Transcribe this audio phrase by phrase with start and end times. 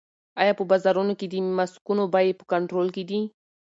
[0.41, 3.19] آیا په بازارونو کې د ماسکونو بیې په کنټرول کې دي؟